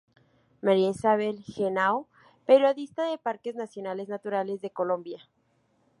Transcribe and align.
María 0.63 0.89
Isabel 0.89 1.35
Henao, 1.55 2.07
periodista 2.47 3.03
de 3.03 3.19
Parques 3.19 3.53
Nacionales 3.55 4.09
Naturales 4.09 4.59
de 4.59 4.71
Colombia. 4.71 5.29